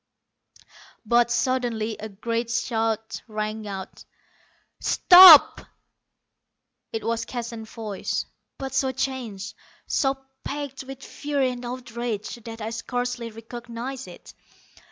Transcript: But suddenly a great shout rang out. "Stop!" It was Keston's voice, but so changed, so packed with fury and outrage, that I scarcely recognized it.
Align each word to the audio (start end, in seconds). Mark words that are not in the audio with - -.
But 1.05 1.29
suddenly 1.29 1.95
a 1.99 2.09
great 2.09 2.49
shout 2.49 3.21
rang 3.27 3.67
out. 3.67 4.03
"Stop!" 4.79 5.61
It 6.91 7.03
was 7.03 7.23
Keston's 7.23 7.69
voice, 7.69 8.25
but 8.57 8.73
so 8.73 8.91
changed, 8.91 9.53
so 9.85 10.17
packed 10.43 10.83
with 10.85 11.03
fury 11.05 11.51
and 11.51 11.63
outrage, 11.63 12.33
that 12.45 12.61
I 12.61 12.71
scarcely 12.71 13.29
recognized 13.29 14.07
it. 14.07 14.33